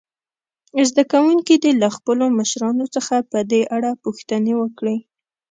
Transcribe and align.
زده 0.89 1.03
کوونکي 1.11 1.55
دې 1.63 1.71
له 1.81 1.89
خپلو 1.95 2.25
مشرانو 2.39 2.85
څخه 2.95 3.15
په 3.31 3.39
دې 3.51 3.61
اړه 3.75 3.91
پوښتنې 4.03 4.53
وکړي. 4.61 4.97